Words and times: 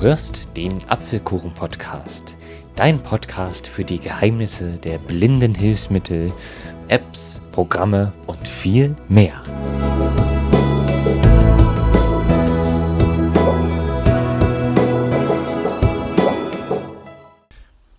hörst 0.00 0.56
den 0.56 0.82
Apfelkuchen-Podcast, 0.88 2.34
dein 2.74 3.02
Podcast 3.02 3.66
für 3.66 3.84
die 3.84 3.98
Geheimnisse 3.98 4.78
der 4.78 4.96
blinden 4.96 5.54
Hilfsmittel, 5.54 6.32
Apps, 6.88 7.38
Programme 7.52 8.10
und 8.26 8.48
viel 8.48 8.96
mehr. 9.10 9.42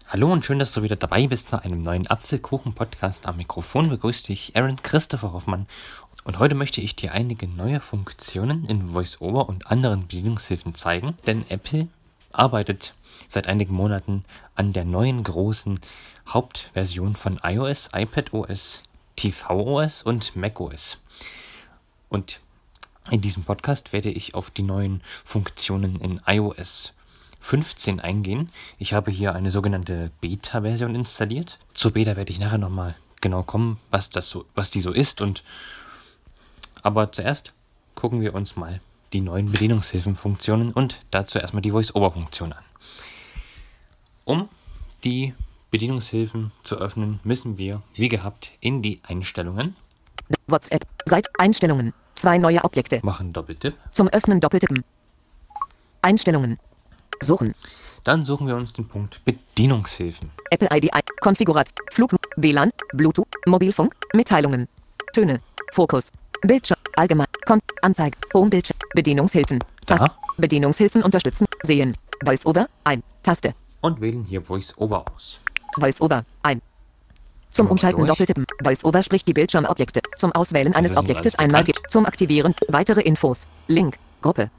Hallo 0.07 0.33
und 0.33 0.43
schön, 0.43 0.59
dass 0.59 0.73
du 0.73 0.81
wieder 0.81 0.95
dabei 0.95 1.27
bist 1.27 1.51
bei 1.51 1.59
einem 1.59 1.83
neuen 1.83 2.07
Apfelkuchen-Podcast. 2.07 3.27
Am 3.27 3.37
Mikrofon 3.37 3.89
begrüßt 3.89 4.27
dich 4.27 4.55
Aaron 4.55 4.75
Christopher 4.81 5.33
Hoffmann 5.33 5.67
und 6.23 6.39
heute 6.39 6.55
möchte 6.55 6.81
ich 6.81 6.95
dir 6.95 7.13
einige 7.13 7.47
neue 7.47 7.79
Funktionen 7.79 8.65
in 8.65 8.93
VoiceOver 8.93 9.49
und 9.49 9.67
anderen 9.67 10.01
Bedienungshilfen 10.01 10.75
zeigen, 10.75 11.17
denn 11.25 11.45
Apple 11.49 11.87
arbeitet 12.31 12.93
seit 13.27 13.47
einigen 13.47 13.73
Monaten 13.73 14.23
an 14.55 14.73
der 14.73 14.85
neuen 14.85 15.23
großen 15.23 15.79
Hauptversion 16.27 17.15
von 17.15 17.39
iOS, 17.43 17.89
iPadOS, 17.93 18.81
tvOS 19.15 20.03
und 20.03 20.35
macOS. 20.35 20.97
Und 22.09 22.39
in 23.09 23.21
diesem 23.21 23.43
Podcast 23.43 23.93
werde 23.93 24.09
ich 24.09 24.35
auf 24.35 24.51
die 24.51 24.63
neuen 24.63 25.01
Funktionen 25.25 25.95
in 25.95 26.21
iOS 26.27 26.93
15 27.39 27.99
eingehen. 27.99 28.51
Ich 28.77 28.93
habe 28.93 29.09
hier 29.09 29.33
eine 29.33 29.49
sogenannte 29.49 30.11
Beta-Version 30.21 30.93
installiert. 30.93 31.57
Zur 31.73 31.91
Beta 31.91 32.15
werde 32.15 32.31
ich 32.31 32.39
nachher 32.39 32.59
nochmal 32.59 32.95
genau 33.19 33.43
kommen, 33.43 33.79
was, 33.89 34.11
das 34.11 34.29
so, 34.29 34.45
was 34.53 34.69
die 34.69 34.81
so 34.81 34.91
ist 34.91 35.21
und 35.21 35.43
aber 36.83 37.11
zuerst 37.11 37.53
gucken 37.95 38.21
wir 38.21 38.33
uns 38.33 38.55
mal 38.55 38.81
die 39.13 39.21
neuen 39.21 39.51
Bedienungshilfenfunktionen 39.51 40.71
und 40.71 40.99
dazu 41.11 41.39
erstmal 41.39 41.61
die 41.61 41.71
Voice-Over-Funktion 41.71 42.53
an. 42.53 42.63
Um 44.23 44.49
die 45.03 45.33
Bedienungshilfen 45.71 46.51
zu 46.63 46.77
öffnen, 46.77 47.19
müssen 47.23 47.57
wir, 47.57 47.81
wie 47.93 48.07
gehabt, 48.07 48.49
in 48.59 48.81
die 48.81 49.01
Einstellungen. 49.07 49.75
WhatsApp, 50.47 50.85
Seit 51.05 51.27
Einstellungen, 51.37 51.93
zwei 52.15 52.37
neue 52.37 52.63
Objekte. 52.63 52.99
Machen 53.03 53.33
Doppeltipp. 53.33 53.73
Zum 53.91 54.07
Öffnen 54.09 54.39
Doppeltippen. 54.39 54.83
Einstellungen. 56.01 56.57
Suchen. 57.21 57.53
Dann 58.03 58.25
suchen 58.25 58.47
wir 58.47 58.55
uns 58.55 58.73
den 58.73 58.87
Punkt 58.87 59.21
Bedienungshilfen. 59.25 60.31
Apple 60.49 60.69
ID, 60.71 60.89
Konfiguration, 61.19 61.75
Flug, 61.91 62.15
WLAN, 62.35 62.71
Bluetooth, 62.93 63.27
Mobilfunk, 63.45 63.95
Mitteilungen, 64.13 64.67
Töne, 65.13 65.39
Fokus, 65.71 66.11
Bildschirm. 66.41 66.77
Allgemein. 66.95 67.27
Kon 67.45 67.59
Anzeige. 67.81 68.17
Homebildschirm. 68.33 68.77
Bedienungshilfen. 68.93 69.59
Taste. 69.85 70.11
Bedienungshilfen 70.37 71.03
unterstützen. 71.03 71.45
Sehen. 71.63 71.95
VoiceOver. 72.23 72.67
Ein. 72.83 73.03
Taste. 73.23 73.53
Und 73.81 74.01
wählen 74.01 74.23
hier 74.23 74.47
VoiceOver 74.47 75.05
aus. 75.13 75.39
VoiceOver. 75.77 76.25
Ein. 76.43 76.61
Zum 77.49 77.67
Umschalten. 77.67 78.05
Doppeltippen. 78.05 78.45
VoiceOver 78.63 79.03
spricht 79.03 79.27
die 79.27 79.33
Bildschirmobjekte. 79.33 80.01
Zum 80.17 80.31
Auswählen 80.31 80.73
eines 80.73 80.97
Objektes 80.97 81.35
alles 81.35 81.39
einmal. 81.39 81.63
Zum 81.89 82.05
Aktivieren. 82.05 82.55
Weitere 82.67 83.01
Infos. 83.01 83.47
Link. 83.67 83.97
Gruppe. 84.21 84.49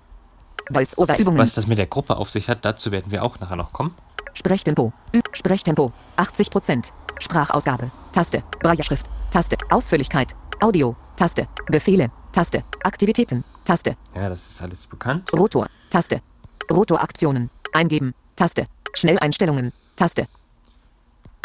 VoiceOver 0.70 1.19
Übungen. 1.19 1.38
Was 1.38 1.55
das 1.55 1.66
mit 1.66 1.78
der 1.78 1.86
Gruppe 1.86 2.16
auf 2.16 2.30
sich 2.30 2.48
hat, 2.48 2.64
dazu 2.64 2.92
werden 2.92 3.10
wir 3.10 3.25
auch 3.25 3.41
nachher 3.41 3.56
noch 3.56 3.72
kommen. 3.72 3.94
Sprechtempo. 4.34 4.92
Ü 5.14 5.20
Sprechtempo. 5.33 5.92
80%. 6.16 6.92
Sprachausgabe. 7.19 7.91
Taste. 8.12 8.42
Brailleschrift. 8.60 9.06
Taste. 9.30 9.56
Ausführlichkeit. 9.70 10.34
Audio. 10.63 10.95
Taste. 11.17 11.49
Befehle. 11.67 12.13
Taste. 12.31 12.63
Aktivitäten. 12.85 13.43
Taste. 13.65 13.97
Ja, 14.15 14.29
das 14.29 14.49
ist 14.49 14.63
alles 14.63 14.87
bekannt. 14.87 15.29
Rotor. 15.33 15.67
Taste. 15.91 16.23
Rotoraktionen. 16.71 17.51
Eingeben. 17.73 18.15
Taste. 18.37 18.69
Schnelleinstellungen. 18.95 19.72
Taste. 19.97 20.28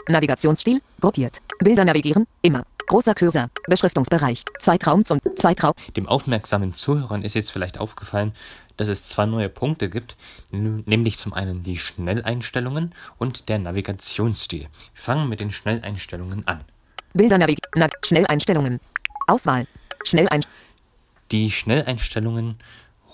Navigationsstil. 0.07 0.83
Gruppiert. 1.01 1.41
Bilder 1.57 1.83
navigieren. 1.83 2.27
Immer. 2.43 2.63
Großer 2.85 3.15
Cursor. 3.15 3.49
Beschriftungsbereich. 3.67 4.43
Zeitraum 4.59 5.03
zum 5.03 5.19
Zeitraum. 5.35 5.73
Dem 5.95 6.07
aufmerksamen 6.07 6.75
Zuhörern 6.75 7.23
ist 7.23 7.33
jetzt 7.33 7.51
vielleicht 7.51 7.79
aufgefallen, 7.79 8.33
dass 8.77 8.87
es 8.87 9.05
zwei 9.05 9.25
neue 9.25 9.49
Punkte 9.49 9.89
gibt, 9.89 10.15
nämlich 10.51 11.17
zum 11.17 11.33
einen 11.33 11.63
die 11.63 11.79
Schnelleinstellungen 11.79 12.93
und 13.17 13.49
der 13.49 13.57
Navigationsstil. 13.57 14.61
Wir 14.61 14.69
fangen 14.93 15.27
mit 15.27 15.39
den 15.39 15.49
Schnelleinstellungen 15.49 16.47
an. 16.47 16.63
Bilder 17.13 17.39
navigieren. 17.39 17.71
Nav 17.75 17.89
Schnelleinstellungen. 18.05 18.79
Auswahl. 19.27 19.67
Schnellein. 20.03 20.41
Die 21.31 21.51
Schnelleinstellungen 21.51 22.55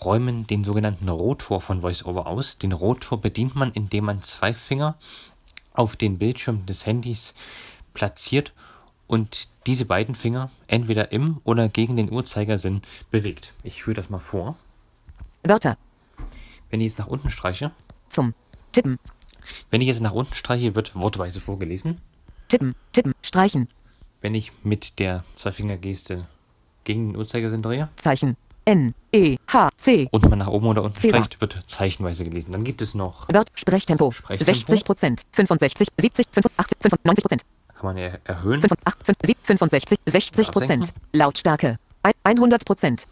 räumen 0.06 0.46
den 0.48 0.64
sogenannten 0.64 1.10
Rotor 1.10 1.60
von 1.60 1.82
VoiceOver 1.82 2.28
aus. 2.28 2.58
Den 2.58 2.72
Rotor 2.72 3.20
bedient 3.20 3.56
man, 3.56 3.72
indem 3.72 4.06
man 4.06 4.22
zwei 4.22 4.54
Finger 4.54 4.96
auf 5.74 5.96
den 5.96 6.20
Bildschirm 6.20 6.66
des 6.66 6.86
Handys 6.86 7.34
platziert 7.94 8.54
und 9.08 9.48
diese 9.66 9.86
beiden 9.86 10.14
Finger 10.16 10.52
entweder 10.68 11.12
im 11.12 11.40
oder 11.44 11.70
gegen 11.70 11.96
den 11.98 12.12
Uhrzeigersinn 12.12 12.82
bewegt. 13.12 13.54
Ich 13.64 13.84
führe 13.84 13.96
das 13.96 14.10
mal 14.10 14.20
vor. 14.20 14.58
Wörter. 15.44 15.78
Wenn 16.70 16.82
ich 16.82 16.88
jetzt 16.88 17.00
nach 17.00 17.08
unten 17.08 17.30
streiche, 17.30 17.72
Zum. 18.10 18.34
Tippen. 18.72 19.00
wenn 19.72 19.82
ich 19.82 19.88
jetzt 19.88 20.02
nach 20.02 20.14
unten 20.14 20.34
streiche, 20.34 20.76
wird 20.76 20.96
wortweise 20.96 21.40
vorgelesen. 21.40 22.00
Tippen. 22.50 22.76
Tippen. 22.92 23.14
Streichen. 23.22 23.68
Wenn 24.24 24.36
ich 24.36 24.54
mit 24.64 25.00
der 25.00 25.26
Zweifingergeste 25.36 26.26
gegen 26.86 27.10
den 27.12 27.18
Uhrzeigersinn 27.18 27.62
drehe 27.62 27.90
Zeichen. 27.96 28.38
N. 28.64 28.96
E. 29.12 29.36
H. 29.52 29.68
C. 29.76 30.08
und 30.12 30.30
man 30.30 30.40
nach 30.40 30.48
oben 30.48 30.66
oder 30.68 30.82
unten 30.84 30.98
Cäsar. 30.98 31.26
streicht, 31.26 31.42
wird 31.42 31.62
zeichenweise 31.68 32.24
gelesen. 32.24 32.54
Dann 32.54 32.64
gibt 32.64 32.82
es 32.82 32.96
noch, 32.96 33.28
Wört. 33.28 33.50
Sprechtempo. 33.54 34.12
Sprechtempo. 34.12 34.54
60 34.54 34.86
Prozent. 34.86 35.26
65, 35.34 35.90
70, 36.00 36.28
85, 36.32 36.78
95 36.82 37.22
Prozent. 37.24 37.46
kann 37.76 37.86
man 37.86 37.98
er 37.98 38.22
erhöhen. 38.24 38.62
85, 38.62 39.36
65, 39.44 40.00
60 40.06 40.52
Prozent. 40.52 40.94
Lautstärke. 41.12 41.78
Ein- 42.02 42.14
100 42.40 42.64
Prozent. 42.64 43.06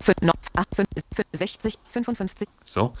60, 0.00 1.78
55. 1.88 2.48
So, 2.64 2.94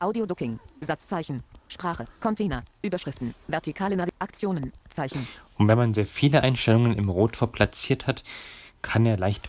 Audio-Ducking. 0.00 0.58
Satzzeichen. 0.74 1.42
Sprache. 1.70 2.06
Container. 2.20 2.64
Überschriften. 2.82 3.34
Vertikale 3.46 3.96
Navi 3.96 4.10
Aktionen. 4.18 4.72
Zeichen. 4.90 5.26
Und 5.56 5.68
wenn 5.68 5.78
man 5.78 5.94
sehr 5.94 6.06
viele 6.06 6.42
Einstellungen 6.42 6.98
im 6.98 7.08
Rotor 7.08 7.50
platziert 7.50 8.06
hat, 8.06 8.24
kann 8.82 9.06
er 9.06 9.16
leicht 9.16 9.48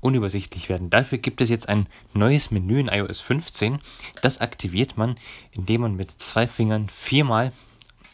unübersichtlich 0.00 0.68
werden. 0.68 0.90
Dafür 0.90 1.16
gibt 1.18 1.40
es 1.40 1.48
jetzt 1.48 1.68
ein 1.68 1.86
neues 2.12 2.50
Menü 2.50 2.78
in 2.78 2.88
iOS 2.88 3.20
15. 3.20 3.78
Das 4.20 4.38
aktiviert 4.38 4.98
man, 4.98 5.16
indem 5.52 5.80
man 5.80 5.94
mit 5.96 6.10
zwei 6.10 6.46
Fingern 6.46 6.88
viermal 6.90 7.52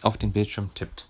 auf 0.02 0.16
den 0.16 0.32
Bildschirm 0.32 0.72
tippt. 0.74 1.08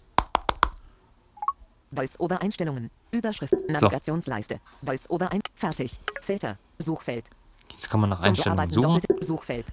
Voice-Over-Einstellungen. 1.93 2.91
Überschrift. 3.10 3.53
Navigationsleiste. 3.69 4.60
Voice-Over 4.83 5.33
ein. 5.33 5.41
Fertig. 5.55 5.99
Filter. 6.22 6.56
Suchfeld. 6.78 7.28
Jetzt 7.72 7.91
kann 7.91 8.00
man 8.00 8.10
nach 8.10 8.21
Einstellungen 8.22 8.71
suchen. 8.71 9.00
Suchfeld. 9.21 9.66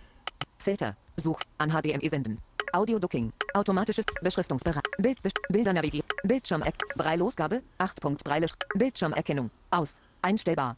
Filter. 0.57 0.97
Such. 1.19 1.39
An 1.57 1.72
HDMI 1.72 2.09
senden. 2.09 2.39
Audio 2.73 3.00
Ducking. 3.00 3.33
Automatisches 3.53 4.05
Beschriftungsbereich. 4.22 4.83
Bild, 5.00 5.17
Bilder 5.50 5.73
navigieren. 5.73 6.05
Bildschirm. 6.23 6.63
Breilosgabe. 6.95 7.63
8 7.79 8.01
Punkt 8.01 8.23
Breile. 8.23 8.47
Bildschirmerkennung. 8.75 9.50
Aus. 9.72 10.01
Einstellbar. 10.22 10.75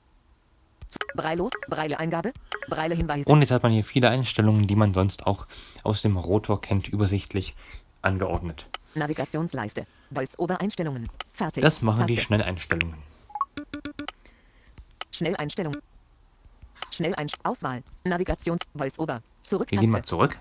Breilos. 1.16 1.52
Breile-Eingabe. 1.68 2.32
Breile-Hinweise. 2.70 3.30
Und 3.30 3.42
jetzt 3.42 3.52
hat 3.52 3.64
man 3.64 3.72
hier 3.74 3.84
viele 3.84 4.10
Einstellungen, 4.10 4.66
die 4.66 4.76
man 4.76 4.94
sonst 4.94 5.28
auch 5.28 5.46
aus 5.84 6.02
dem 6.02 6.16
Rotor 6.16 6.62
kennt, 6.62 6.88
übersichtlich 6.88 7.56
angeordnet. 8.02 8.66
Navigationsleiste. 8.96 9.86
Voice-Over-Einstellungen. 10.12 11.10
Fertig. 11.34 11.62
Das 11.62 11.82
machen 11.82 12.08
die 12.08 12.16
Taste. 12.16 12.28
Schnelleinstellungen. 12.28 12.98
Schnelleinstellung. 15.12 15.76
Schnelleinst 16.92 17.38
Auswahl. 17.44 17.84
Navigations 18.06 18.62
Voice-Over. 18.74 19.22
Zurück. 19.50 19.72
Wir 19.72 19.80
gehen 19.80 19.90
mal 19.90 20.04
zurück 20.04 20.40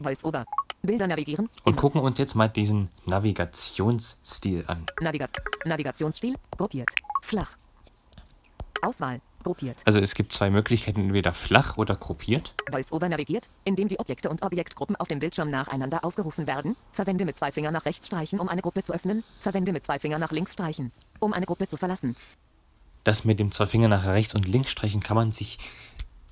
Voice-Over. 0.00 0.46
Bilder 0.80 1.06
navigieren. 1.06 1.50
und 1.64 1.72
Immer. 1.72 1.76
gucken 1.76 2.00
uns 2.00 2.16
jetzt 2.16 2.34
mal 2.34 2.48
diesen 2.48 2.88
Navigationsstil 3.04 4.64
an. 4.66 4.86
Naviga 5.00 5.26
Navigationsstil. 5.66 6.36
Gruppiert. 6.56 6.88
Flach. 7.22 7.58
Auswahl. 8.80 9.20
Gruppiert. 9.42 9.82
Also 9.84 10.00
es 10.00 10.14
gibt 10.14 10.32
zwei 10.32 10.48
Möglichkeiten, 10.48 11.00
entweder 11.00 11.34
flach 11.34 11.76
oder 11.76 11.96
gruppiert. 11.96 12.54
VoiceOver 12.70 13.10
navigiert, 13.10 13.48
indem 13.64 13.88
die 13.88 13.98
Objekte 14.00 14.30
und 14.30 14.42
Objektgruppen 14.42 14.96
auf 14.96 15.08
dem 15.08 15.18
Bildschirm 15.18 15.50
nacheinander 15.50 16.02
aufgerufen 16.02 16.46
werden. 16.46 16.76
Verwende 16.92 17.26
mit 17.26 17.36
zwei 17.36 17.52
Fingern 17.52 17.74
nach 17.74 17.84
rechts 17.84 18.06
streichen, 18.06 18.40
um 18.40 18.48
eine 18.48 18.62
Gruppe 18.62 18.82
zu 18.82 18.94
öffnen. 18.94 19.22
Verwende 19.38 19.72
mit 19.74 19.84
zwei 19.84 19.98
Fingern 19.98 20.20
nach 20.20 20.32
links 20.32 20.54
streichen, 20.54 20.92
um 21.20 21.34
eine 21.34 21.44
Gruppe 21.44 21.66
zu 21.66 21.76
verlassen. 21.76 22.16
Das 23.04 23.24
mit 23.24 23.38
dem 23.38 23.52
zwei 23.52 23.66
Finger 23.66 23.88
nach 23.88 24.04
rechts 24.06 24.34
und 24.34 24.48
links 24.48 24.70
streichen 24.70 25.00
kann 25.00 25.14
man 25.14 25.30
sich 25.30 25.58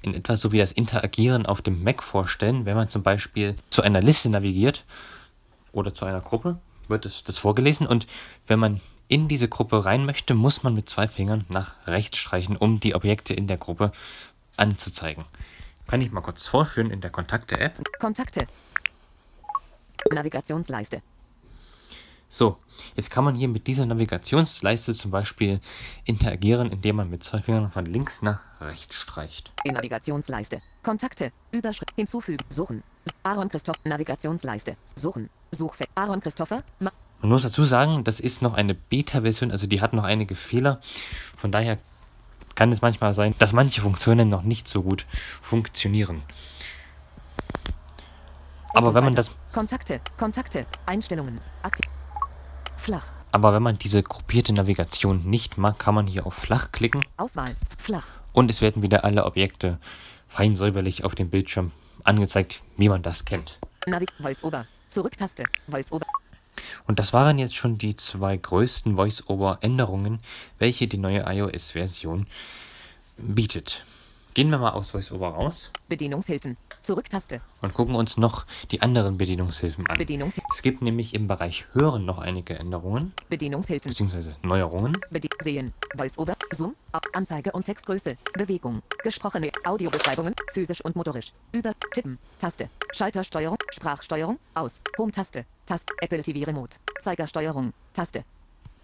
in 0.04 0.14
etwa 0.14 0.36
so 0.36 0.52
wie 0.52 0.58
das 0.58 0.72
Interagieren 0.72 1.46
auf 1.46 1.62
dem 1.62 1.82
Mac 1.82 2.02
vorstellen. 2.02 2.66
Wenn 2.66 2.76
man 2.76 2.88
zum 2.88 3.02
Beispiel 3.02 3.56
zu 3.70 3.82
einer 3.82 4.00
Liste 4.00 4.28
navigiert 4.28 4.84
oder 5.72 5.94
zu 5.94 6.04
einer 6.04 6.20
Gruppe, 6.20 6.58
wird 6.88 7.06
es 7.06 7.22
das 7.22 7.38
vorgelesen 7.38 7.86
und 7.86 8.06
wenn 8.46 8.58
man 8.58 8.80
in 9.08 9.28
diese 9.28 9.48
Gruppe 9.48 9.84
rein 9.84 10.06
möchte, 10.06 10.34
muss 10.34 10.62
man 10.62 10.74
mit 10.74 10.88
zwei 10.88 11.08
Fingern 11.08 11.44
nach 11.48 11.74
rechts 11.86 12.18
streichen, 12.18 12.56
um 12.56 12.80
die 12.80 12.94
Objekte 12.94 13.34
in 13.34 13.46
der 13.46 13.58
Gruppe 13.58 13.92
anzuzeigen. 14.56 15.24
Kann 15.86 16.00
ich 16.00 16.10
mal 16.10 16.22
kurz 16.22 16.46
vorführen 16.46 16.90
in 16.90 17.00
der 17.00 17.10
Kontakte-App. 17.10 17.74
Kontakte. 17.98 18.46
Navigationsleiste. 20.10 21.02
So, 22.34 22.56
jetzt 22.96 23.12
kann 23.12 23.22
man 23.22 23.36
hier 23.36 23.46
mit 23.46 23.69
dieser 23.69 23.86
Navigationsleiste 23.86 24.92
zum 24.92 25.12
Beispiel 25.12 25.60
interagieren, 26.04 26.72
indem 26.72 26.96
man 26.96 27.08
mit 27.08 27.22
zwei 27.22 27.40
Fingern 27.40 27.70
von 27.70 27.86
links 27.86 28.22
nach 28.22 28.40
rechts 28.60 28.96
streicht. 28.96 29.52
Die 29.64 29.70
Navigationsleiste. 29.70 30.60
Kontakte. 30.82 31.31
Überschrift. 31.52 31.92
Hinzufügen. 31.94 32.44
Suchen. 32.50 32.82
Aaron 33.22 33.48
Christoph. 33.48 33.76
Navigationsleiste. 33.84 34.76
Suchen. 34.96 35.31
Suchfeld. 35.52 35.88
Aaron 35.94 36.19
Christopher. 36.19 36.64
Ma 36.81 36.90
Man 37.20 37.31
muss 37.31 37.44
dazu 37.44 37.62
sagen, 37.64 38.02
das 38.02 38.19
ist 38.19 38.42
noch 38.42 38.54
eine 38.54 38.75
Beta-Version, 38.75 39.52
also 39.52 39.69
die 39.69 39.80
hat 39.80 39.92
noch 39.92 40.02
einige 40.02 40.34
Fehler. 40.34 40.80
Von 41.37 41.52
daher 41.52 41.78
kann 42.56 42.72
es 42.72 42.82
manchmal 42.82 43.14
sein, 43.14 43.37
dass 43.38 43.52
manche 43.52 43.80
Funktionen 43.80 44.28
noch 44.28 44.42
nicht 44.42 44.66
so 44.66 44.82
gut 44.82 45.06
funktionieren. 45.40 46.22
Aber 48.70 48.92
wenn 48.92 49.04
man 49.04 49.14
das, 49.14 49.30
Kontakte. 49.52 50.00
Kontakte. 50.16 50.66
Einstellungen. 50.84 51.40
Aktiv. 51.62 51.88
Flach. 52.84 53.06
aber 53.32 53.54
wenn 53.54 53.62
man 53.62 53.78
diese 53.78 54.02
gruppierte 54.02 54.52
Navigation 54.52 55.25
nicht 55.25 55.56
mag, 55.56 55.78
kann 55.78 55.94
man 55.94 56.06
hier 56.06 56.26
auf 56.26 56.34
Flach 56.34 56.70
klicken 56.70 57.00
Auswahl. 57.16 57.56
Flach. 57.78 58.08
und 58.34 58.50
es 58.50 58.60
werden 58.60 58.82
wieder 58.82 59.04
alle 59.04 59.25
Objekte 59.25 59.78
fein 60.28 60.54
säuberlich 60.54 61.02
auf 61.04 61.14
dem 61.14 61.31
Bildschirm 61.31 61.70
angezeigt, 62.02 62.62
wie 62.76 62.90
man 62.90 63.02
das 63.02 63.25
kennt. 63.25 63.58
Navi. 63.86 64.04
Voice-Over. 64.20 64.66
Zurücktaste. 64.88 65.44
Voice-Over. 65.69 66.06
Und 66.86 66.98
das 66.98 67.12
waren 67.14 67.38
jetzt 67.38 67.56
schon 67.56 67.78
die 67.78 67.96
zwei 67.96 68.36
größten 68.36 68.96
Voice-Over-Änderungen, 68.96 70.20
welche 70.58 70.87
die 70.87 70.98
neue 70.98 71.25
iOS-Version 71.26 72.26
bietet. 73.16 73.84
Gehen 74.34 74.50
wir 74.50 74.58
mal 74.58 74.70
aus 74.70 74.92
VoiceOver 74.92 75.28
raus 75.28 75.70
Bedienungshilfen. 75.88 76.56
Zurücktaste. 76.81 77.40
und 77.62 77.72
gucken 77.72 77.94
uns 77.94 78.16
noch 78.16 78.46
die 78.72 78.82
anderen 78.82 79.16
Bedienungshilfen 79.16 79.86
an. 79.86 79.96
Bedienungshilfen. 79.96 80.50
Es 80.52 80.60
gibt 80.60 80.82
nämlich 80.82 81.14
im 81.14 81.28
Bereich 81.28 81.66
Hören 81.72 82.04
noch 82.04 82.19
einige 82.19 82.58
Änderungen 82.58 83.12
Bedienungshilfen. 83.28 83.90
bzw. 83.90 84.31
Neuerungen. 84.42 84.98
Bedi 85.10 85.28
sehen. 85.40 85.72
Voice-Over. 85.96 86.34
Zoom. 86.52 86.75
Anzeige 87.12 87.52
und 87.52 87.64
Textgröße. 87.64 88.16
Bewegung. 88.32 88.82
Gesprochene 89.04 89.52
Audiobeschreibungen. 89.64 90.34
Physisch 90.52 90.84
und 90.84 90.96
motorisch. 90.96 91.32
Über. 91.52 91.72
Tippen. 91.92 92.19
Taste. 92.37 92.69
Schaltersteuerung. 92.92 93.58
Sprachsteuerung. 93.70 94.40
Aus. 94.54 94.80
Home-Taste. 94.98 95.44
Taste. 95.64 95.94
Apple 96.00 96.22
TV 96.25 96.44
Remote. 96.44 96.78
Zeigersteuerung. 97.00 97.72
Taste. 97.92 98.25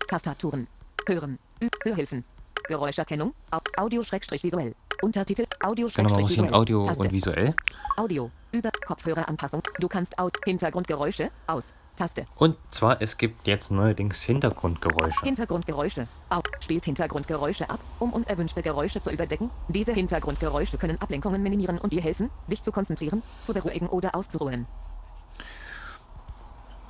Tastaturen. 0.07 0.69
Hören. 1.09 1.41
Ü 1.61 1.69
Hörhilfen. 1.85 2.25
Geräuscherkennung. 2.69 3.35
Au 3.51 3.59
Audio-visuell. 3.77 4.75
Untertitel. 5.03 5.47
Audio-visuell. 5.63 6.07
Genau, 6.07 6.15
man 6.15 6.23
muss 6.23 6.37
in 6.37 6.53
Audio 6.53 6.83
Taste. 6.85 7.03
und 7.03 7.13
visuell. 7.13 7.55
Audio. 7.97 8.31
Über. 8.53 8.71
Kopfhöreranpassung. 8.87 9.63
Du 9.79 9.89
kannst 9.89 10.19
Aud 10.19 10.37
Hintergrundgeräusche. 10.45 11.31
Aus. 11.47 11.73
Taste. 11.97 12.25
Und 12.37 12.57
zwar, 12.71 13.01
es 13.01 13.17
gibt 13.17 13.47
jetzt 13.47 13.71
neuerdings 13.71 14.21
Hintergrundgeräusche. 14.23 15.23
Hintergrundgeräusche. 15.23 16.07
Au. 16.29 16.41
Spielt 16.61 16.85
Hintergrundgeräusche 16.85 17.69
ab, 17.71 17.81
um 17.99 18.13
unerwünschte 18.13 18.63
Geräusche 18.63 19.01
zu 19.01 19.11
überdecken. 19.11 19.51
Diese 19.69 19.93
Hintergrundgeräusche 19.93 20.77
können 20.77 21.01
Ablenkungen 21.01 21.43
minimieren 21.43 21.79
und 21.79 21.93
dir 21.93 22.03
helfen, 22.03 22.31
dich 22.49 22.63
zu 22.63 22.71
konzentrieren, 22.71 23.23
zu 23.43 23.55
beruhigen 23.55 23.89
oder 23.89 24.15
auszuruhen. 24.15 24.67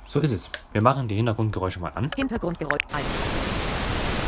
So 0.05 0.19
ist 0.19 0.31
es. 0.31 0.49
Wir 0.73 0.81
machen 0.81 1.07
die 1.07 1.15
Hintergrundgeräusche 1.15 1.79
mal 1.79 1.93
an. 1.95 2.09
Hintergrundgeräusche 2.15 2.85
1. 2.93 3.05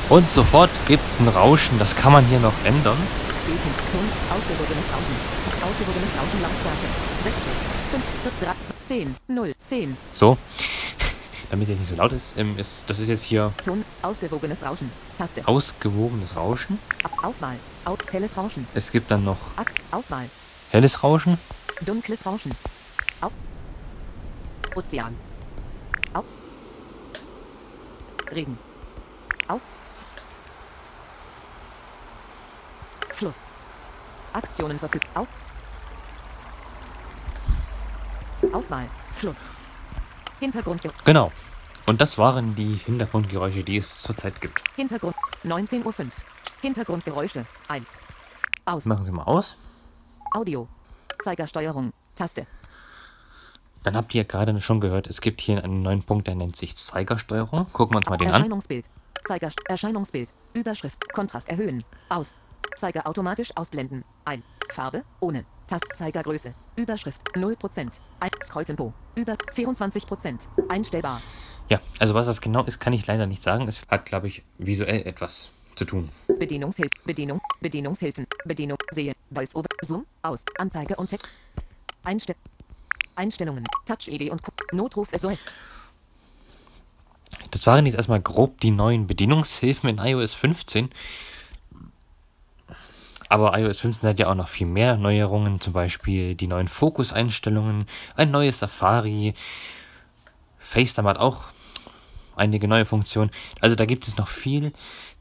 Und 0.10 0.30
sofort 0.30 0.70
gibt 0.88 1.06
es 1.08 1.20
ein 1.20 1.28
Rauschen, 1.28 1.80
das 1.80 1.96
kann 1.96 2.14
man 2.14 2.26
hier 2.26 2.40
noch 2.40 2.54
ändern. 2.66 2.98
Hin. 3.58 3.74
Ton. 3.92 4.06
Ausgewogenes 4.36 4.86
Rauschen. 4.94 5.18
Ausgewogenes 5.62 6.10
Rauschen 6.18 6.42
Lautstärke. 6.42 6.88
60. 7.24 7.44
5. 7.92 8.04
3. 8.42 8.56
10. 8.88 9.16
0. 9.28 9.54
10. 9.68 9.98
So, 10.14 10.38
damit 11.52 11.70
es 11.70 11.78
nicht 11.78 11.90
so 11.90 11.96
laut 11.96 12.12
ist, 12.12 12.34
ähm, 12.38 12.58
ist 12.58 12.90
das 12.90 13.00
ist 13.00 13.10
jetzt 13.10 13.24
hier 13.24 13.52
Ton. 13.64 13.84
Ausgewogenes 14.02 14.64
Rauschen. 14.64 14.92
Taste. 15.18 15.48
ausgewogenes 15.48 16.36
Rauschen. 16.36 16.80
Ab. 17.04 17.12
Auswahl. 17.24 17.58
Au. 17.86 17.98
Helles 18.12 18.36
Rauschen. 18.36 18.68
Es 18.74 18.92
gibt 18.92 19.12
dann 19.12 19.24
noch. 19.24 19.38
Auswahl. 19.92 20.30
helles 20.72 21.04
Rauschen. 21.04 21.38
Dunkles 21.82 22.26
Rauschen. 22.26 22.52
Au. 23.22 23.30
Ozean. 24.76 25.16
Au. 26.14 26.24
Regen. 28.32 28.58
Aus. 29.48 29.62
Fluss. 33.24 33.46
Aktionen 34.34 34.78
verfügt. 34.78 35.08
Aus. 35.14 35.28
Auswahl. 38.52 38.90
Fluss. 39.12 39.38
Hintergrund. 40.42 40.82
Genau. 41.06 41.32
Und 41.86 42.02
das 42.02 42.18
waren 42.18 42.54
die 42.56 42.76
Hintergrundgeräusche, 42.76 43.64
die 43.64 43.78
es 43.78 44.02
zurzeit 44.02 44.42
gibt. 44.42 44.62
Hintergrund. 44.76 45.16
19.05 45.46 45.86
Uhr. 45.86 46.12
Hintergrundgeräusche. 46.60 47.46
Ein. 47.70 47.86
Aus. 48.66 48.84
Machen 48.84 49.04
Sie 49.04 49.12
mal 49.14 49.24
aus. 49.24 49.56
Audio. 50.34 50.68
Zeigersteuerung. 51.24 51.94
Taste. 52.16 52.46
Dann 53.84 53.96
habt 53.96 54.14
ihr 54.16 54.26
gerade 54.26 54.60
schon 54.60 54.82
gehört, 54.82 55.08
es 55.08 55.22
gibt 55.22 55.40
hier 55.40 55.64
einen 55.64 55.82
neuen 55.82 56.04
Punkt, 56.04 56.28
der 56.28 56.36
nennt 56.36 56.58
sich 56.58 56.76
Zeigersteuerung. 56.76 57.72
Gucken 57.72 57.96
wir 57.96 58.00
uns 58.00 58.10
mal 58.10 58.18
den 58.18 58.28
an. 58.28 58.34
Erscheinungsbild. 58.34 58.86
Zeiger 59.26 59.50
Erscheinungsbild. 59.70 60.30
Überschrift. 60.54 61.14
Kontrast 61.14 61.48
erhöhen. 61.48 61.86
Aus. 62.10 62.42
Zeiger 62.76 63.08
automatisch 63.08 63.56
ausblenden. 63.56 64.04
Ein. 64.26 64.44
Farbe. 64.70 65.04
Ohne. 65.20 65.46
Tast. 65.68 65.86
Zeigergröße. 65.96 66.54
Überschrift. 66.76 67.22
0%. 67.36 68.02
Ein. 68.20 68.32
Scrolltempo. 68.44 68.94
Über 69.16 69.34
24%. 69.34 70.50
Einstellbar. 70.70 71.22
Ja, 71.70 71.80
also 72.00 72.14
was 72.14 72.26
das 72.26 72.42
genau 72.42 72.64
ist, 72.64 72.80
kann 72.80 72.94
ich 72.94 73.08
leider 73.08 73.26
nicht 73.26 73.42
sagen. 73.42 73.68
Es 73.68 73.88
hat, 73.90 74.06
glaube 74.06 74.28
ich, 74.28 74.44
visuell 74.58 75.06
etwas 75.08 75.50
zu 75.76 75.86
tun. 75.86 76.10
Bedienungshilfen. 76.28 76.92
Bedienung. 77.06 77.42
Bedienungshilfen. 77.62 78.28
Bedienung. 78.46 78.78
Sehen. 78.92 79.16
Voice-over. 79.32 79.68
Zoom. 79.82 80.06
Aus. 80.22 80.44
Anzeige 80.58 80.96
und 80.96 81.10
Text. 81.10 81.28
Einstell 82.04 82.36
Einstellungen. 83.16 83.64
Touch-ID 83.86 84.32
und 84.32 84.42
Q 84.42 84.52
Notruf 84.72 85.10
SOS. 85.10 85.40
Das 87.52 87.68
waren 87.68 87.86
jetzt 87.86 87.96
erstmal 87.96 88.22
grob 88.22 88.60
die 88.62 88.72
neuen 88.72 89.08
Bedienungshilfen 89.08 89.90
in 89.90 89.98
iOS 90.00 90.34
15. 90.34 90.90
Aber 93.30 93.58
iOS 93.58 93.80
15 93.80 94.10
hat 94.10 94.20
ja 94.20 94.30
auch 94.30 94.36
noch 94.36 94.48
viel 94.48 94.68
mehr 94.68 94.98
Neuerungen, 94.98 95.60
zum 95.60 95.74
Beispiel 95.74 96.36
die 96.36 96.48
neuen 96.48 96.68
Fokuseinstellungen, 96.68 97.86
ein 98.16 98.32
neues 98.32 98.60
Safari. 98.60 99.34
FaceTime 100.60 101.10
hat 101.10 101.18
auch 101.18 101.46
einige 102.36 102.68
neue 102.68 102.86
Funktionen. 102.86 103.32
Also 103.60 103.76
da 103.76 103.86
gibt 103.86 104.08
es 104.08 104.18
noch 104.18 104.28
viel 104.28 104.74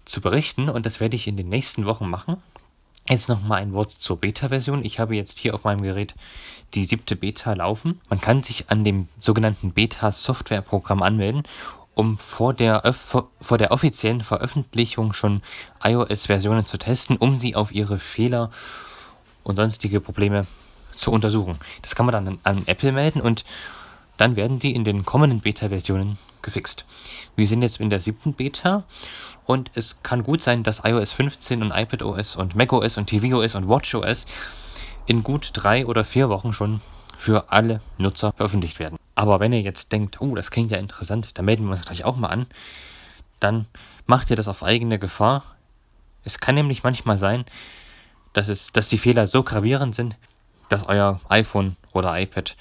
zu 0.05 0.21
berichten 0.21 0.69
und 0.69 0.87
das 0.87 1.01
werde 1.01 1.17
ich 1.17 1.27
in 1.27 1.37
den 1.37 1.49
nächsten 1.49 1.87
Wochen 1.87 2.09
machen. 2.09 2.37
Jetzt 3.09 3.29
noch 3.29 3.43
mal 3.43 3.57
ein 3.57 3.73
Wort 3.73 3.91
zur 3.91 4.19
Beta-Version. 4.19 4.85
Ich 4.85 5.01
habe 5.01 5.17
jetzt 5.17 5.39
hier 5.39 5.55
auf 5.55 5.65
meinem 5.65 5.83
Gerät 5.83 6.15
die 6.75 6.85
siebte 6.85 7.17
Beta 7.17 7.53
laufen. 7.53 8.01
Man 8.09 8.21
kann 8.21 8.43
sich 8.43 8.71
an 8.71 8.85
dem 8.85 9.09
sogenannten 9.21 9.73
Beta-Software-Programm 9.73 11.03
anmelden, 11.03 11.43
um 11.95 12.19
vor 12.19 12.55
der, 12.55 12.85
Öff- 12.85 13.27
vor 13.41 13.59
der 13.59 13.73
offiziellen 13.73 14.21
Veröffentlichung 14.21 15.13
schon 15.13 15.43
iOS-Versionen 15.85 16.67
zu 16.67 16.79
testen, 16.79 17.17
um 17.17 17.39
sie 17.39 17.55
auf 17.55 17.73
ihre 17.73 17.99
Fehler 17.99 18.51
und 19.43 19.57
sonstige 19.57 20.01
Probleme 20.01 20.47
zu 20.95 21.11
untersuchen. 21.11 21.59
Das 21.83 21.95
kann 21.95 22.07
man 22.07 22.13
dann 22.13 22.29
an, 22.29 22.39
an 22.45 22.63
Apple 22.67 22.93
melden 22.93 23.21
und 23.21 23.45
dann 24.17 24.37
werden 24.37 24.59
die 24.59 24.75
in 24.75 24.85
den 24.85 25.05
kommenden 25.05 25.41
Beta-Versionen 25.41 26.19
gefixt. 26.43 26.85
Wir 27.37 27.47
sind 27.47 27.63
jetzt 27.63 27.81
in 27.81 27.91
der 27.91 28.01
siebten 28.01 28.35
Beta 28.35 28.85
und 29.47 29.71
es 29.75 30.03
kann 30.03 30.23
gut 30.23 30.43
sein, 30.43 30.63
dass 30.63 30.85
iOS 30.85 31.13
15 31.13 31.63
und 31.63 31.73
iPadOS 31.73 32.37
und 32.37 32.55
macOS 32.55 32.99
und 32.99 33.09
tvOS 33.09 33.55
und 33.55 33.69
watchOS 33.69 34.27
in 35.07 35.23
gut 35.23 35.51
drei 35.55 35.87
oder 35.87 36.05
vier 36.05 36.29
Wochen 36.29 36.53
schon 36.53 36.81
für 37.19 37.51
alle 37.51 37.81
Nutzer 37.99 38.33
veröffentlicht 38.33 38.79
werden. 38.79 38.99
Aber 39.23 39.39
wenn 39.39 39.53
ihr 39.53 39.61
jetzt 39.61 39.93
denkt, 39.93 40.21
oh, 40.21 40.35
das 40.35 40.51
klingt 40.51 40.73
ja 40.73 40.79
interessant, 40.79 41.29
dann 41.35 41.45
melden 41.45 41.67
wir 41.67 41.71
uns 41.71 41.85
gleich 41.85 42.03
auch 42.05 42.17
mal 42.17 42.27
an, 42.27 42.47
dann 43.39 43.67
macht 44.05 44.31
ihr 44.31 44.37
das 44.37 44.49
auf 44.49 44.65
eigene 44.65 44.99
Gefahr. 44.99 45.45
Es 46.25 46.41
kann 46.41 46.57
nämlich 46.57 46.83
manchmal 46.83 47.19
sein, 47.19 47.45
dass, 48.33 48.49
es, 48.49 48.73
dass 48.73 48.89
die 48.89 48.99
Fehler 48.99 49.29
so 49.29 49.45
gravierend 49.45 49.95
sind, 49.95 50.17
dass 50.69 50.89
euer 50.89 51.21
iPhone 51.29 51.77
oder 51.93 52.19
iPad 52.19 52.57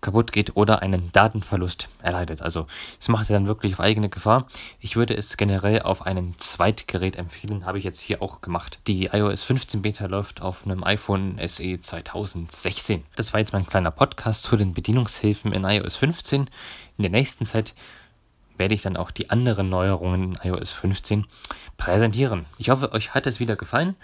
kaputt 0.00 0.32
geht 0.32 0.56
oder 0.56 0.82
einen 0.82 1.10
Datenverlust 1.12 1.88
erleidet. 2.02 2.42
Also 2.42 2.66
das 2.98 3.08
macht 3.08 3.28
ihr 3.30 3.34
dann 3.34 3.46
wirklich 3.46 3.74
auf 3.74 3.80
eigene 3.80 4.08
Gefahr. 4.08 4.46
Ich 4.80 4.96
würde 4.96 5.16
es 5.16 5.36
generell 5.36 5.82
auf 5.82 6.06
einem 6.06 6.38
Zweitgerät 6.38 7.16
empfehlen, 7.16 7.66
habe 7.66 7.78
ich 7.78 7.84
jetzt 7.84 8.00
hier 8.00 8.22
auch 8.22 8.40
gemacht. 8.40 8.78
Die 8.86 9.06
iOS 9.06 9.42
15 9.42 9.82
Beta 9.82 10.06
läuft 10.06 10.42
auf 10.42 10.64
einem 10.64 10.84
iPhone 10.84 11.38
SE 11.46 11.80
2016. 11.80 13.04
Das 13.16 13.32
war 13.32 13.40
jetzt 13.40 13.52
mein 13.52 13.66
kleiner 13.66 13.90
Podcast 13.90 14.42
zu 14.42 14.56
den 14.56 14.74
Bedienungshilfen 14.74 15.52
in 15.52 15.64
iOS 15.64 15.96
15. 15.96 16.42
In 16.98 17.02
der 17.02 17.10
nächsten 17.10 17.46
Zeit 17.46 17.74
werde 18.58 18.74
ich 18.74 18.82
dann 18.82 18.96
auch 18.96 19.10
die 19.10 19.30
anderen 19.30 19.68
Neuerungen 19.68 20.34
in 20.34 20.50
iOS 20.50 20.72
15 20.72 21.26
präsentieren. 21.76 22.46
Ich 22.58 22.70
hoffe, 22.70 22.92
euch 22.92 23.14
hat 23.14 23.26
es 23.26 23.40
wieder 23.40 23.56
gefallen 23.56 23.96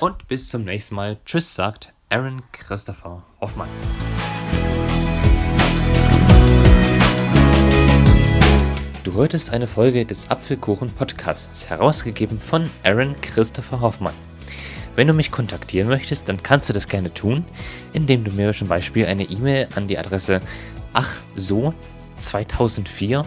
und 0.00 0.28
bis 0.28 0.48
zum 0.48 0.64
nächsten 0.64 0.94
Mal. 0.94 1.18
Tschüss, 1.24 1.54
sagt 1.54 1.92
Aaron 2.08 2.42
Christopher 2.52 3.22
Hoffmann. 3.40 3.68
Du 9.10 9.16
hörtest 9.16 9.52
eine 9.52 9.66
Folge 9.66 10.06
des 10.06 10.30
Apfelkuchen 10.30 10.88
Podcasts, 10.88 11.68
herausgegeben 11.68 12.40
von 12.40 12.70
Aaron 12.84 13.20
Christopher 13.20 13.80
Hoffmann. 13.80 14.14
Wenn 14.94 15.08
du 15.08 15.12
mich 15.12 15.32
kontaktieren 15.32 15.88
möchtest, 15.88 16.28
dann 16.28 16.40
kannst 16.44 16.68
du 16.68 16.72
das 16.72 16.86
gerne 16.86 17.12
tun, 17.12 17.44
indem 17.92 18.22
du 18.22 18.30
mir 18.30 18.54
zum 18.54 18.68
Beispiel 18.68 19.06
eine 19.06 19.24
E-Mail 19.24 19.66
an 19.74 19.88
die 19.88 19.98
Adresse 19.98 20.40
achso2004 20.94 23.24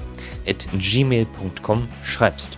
at 0.47 0.67
gmail.com 0.71 1.89
schreibst. 2.01 2.57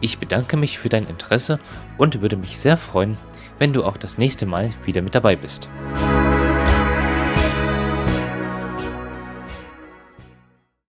Ich 0.00 0.16
bedanke 0.16 0.56
mich 0.56 0.78
für 0.78 0.88
dein 0.88 1.06
Interesse 1.06 1.60
und 1.98 2.22
würde 2.22 2.38
mich 2.38 2.56
sehr 2.56 2.78
freuen, 2.78 3.18
wenn 3.58 3.74
du 3.74 3.84
auch 3.84 3.98
das 3.98 4.16
nächste 4.16 4.46
Mal 4.46 4.72
wieder 4.86 5.02
mit 5.02 5.14
dabei 5.14 5.36
bist. 5.36 5.68